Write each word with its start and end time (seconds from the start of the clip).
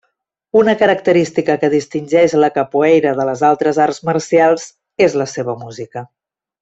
Una 0.59 0.73
característica 0.77 1.57
que 1.63 1.69
distingeix 1.73 2.35
la 2.45 2.49
capoeira 2.55 3.13
de 3.19 3.29
les 3.31 3.45
altres 3.51 3.81
arts 3.85 4.03
marcials 4.11 4.67
és 5.09 5.19
la 5.25 5.29
seva 5.35 5.57
música. 5.67 6.05